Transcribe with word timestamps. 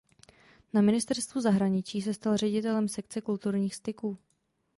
Na 0.73 0.81
ministerstvu 0.81 1.41
zahraničí 1.41 2.01
se 2.01 2.13
stal 2.13 2.37
ředitelem 2.37 2.87
sekce 2.87 3.21
kulturních 3.21 3.75
styků. 3.75 4.17